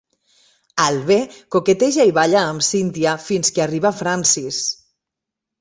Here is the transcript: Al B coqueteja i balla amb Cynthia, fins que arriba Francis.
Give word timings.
Al 0.85 0.97
B 1.09 1.17
coqueteja 1.57 2.07
i 2.11 2.15
balla 2.19 2.41
amb 2.53 2.65
Cynthia, 2.71 3.15
fins 3.27 3.55
que 3.59 3.67
arriba 3.67 3.93
Francis. 4.03 4.65